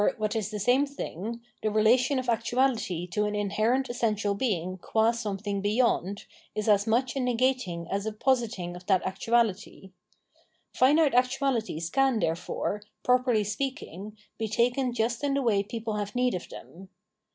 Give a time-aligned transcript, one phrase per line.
[0.17, 5.11] what is the same thing, the relation of aotu^ty to an inherent essential being qua
[5.11, 9.91] something beyoid, is as much a negating as a positing of that actuaj^y^
[10.73, 16.33] Finite actuahties can, therefore, properly speakjjg^ be taken just in the way people have need
[16.33, 16.89] of them.